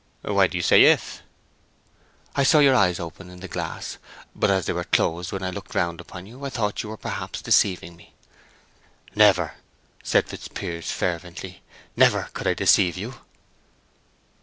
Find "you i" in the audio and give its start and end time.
6.25-6.49